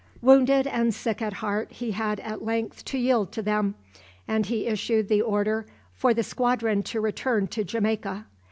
Wounded 0.19 0.65
and 0.65 0.95
sick 0.95 1.21
at 1.21 1.33
heart 1.33 1.73
he 1.73 1.91
had 1.91 2.19
at 2.21 2.43
length 2.43 2.83
to 2.85 2.97
yield 2.97 3.31
to 3.33 3.43
them, 3.43 3.75
and 4.27 4.47
he 4.47 4.65
issued 4.65 5.09
the 5.09 5.21
order 5.21 5.67
for 5.93 6.11
the 6.11 6.23
squadron 6.23 6.81
to 6.81 6.99
return 6.99 7.45
to 7.49 7.63
Jamaica. 7.63 8.25